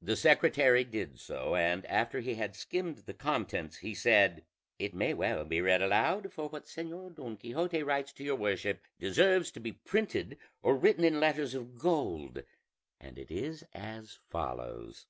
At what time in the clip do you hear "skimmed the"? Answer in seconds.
2.56-3.12